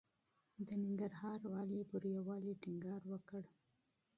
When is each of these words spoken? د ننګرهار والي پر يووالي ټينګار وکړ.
د 0.65 0.69
ننګرهار 0.83 1.39
والي 1.53 1.81
پر 1.91 2.03
يووالي 2.15 2.53
ټينګار 2.61 3.01
وکړ. 3.11 3.43